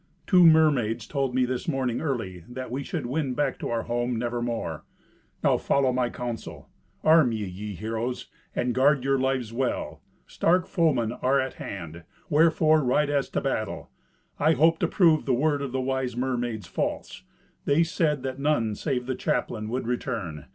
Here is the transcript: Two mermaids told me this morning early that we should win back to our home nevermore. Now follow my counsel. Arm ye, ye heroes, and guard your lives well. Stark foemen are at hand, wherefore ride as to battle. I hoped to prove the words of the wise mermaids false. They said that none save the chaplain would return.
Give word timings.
Two 0.25 0.47
mermaids 0.47 1.05
told 1.05 1.35
me 1.35 1.45
this 1.45 1.67
morning 1.67 2.01
early 2.01 2.43
that 2.49 2.71
we 2.71 2.81
should 2.81 3.05
win 3.05 3.35
back 3.35 3.59
to 3.59 3.69
our 3.69 3.83
home 3.83 4.15
nevermore. 4.17 4.83
Now 5.43 5.57
follow 5.57 5.93
my 5.93 6.09
counsel. 6.09 6.69
Arm 7.03 7.31
ye, 7.31 7.45
ye 7.45 7.75
heroes, 7.75 8.25
and 8.55 8.73
guard 8.73 9.03
your 9.03 9.19
lives 9.19 9.53
well. 9.53 10.01
Stark 10.25 10.65
foemen 10.65 11.11
are 11.11 11.39
at 11.39 11.53
hand, 11.61 12.01
wherefore 12.31 12.83
ride 12.83 13.11
as 13.11 13.29
to 13.29 13.41
battle. 13.41 13.91
I 14.39 14.53
hoped 14.53 14.79
to 14.79 14.87
prove 14.87 15.25
the 15.25 15.35
words 15.35 15.63
of 15.65 15.71
the 15.71 15.79
wise 15.81 16.17
mermaids 16.17 16.65
false. 16.65 17.21
They 17.65 17.83
said 17.83 18.23
that 18.23 18.39
none 18.39 18.73
save 18.73 19.05
the 19.05 19.13
chaplain 19.13 19.69
would 19.69 19.85
return. 19.85 20.47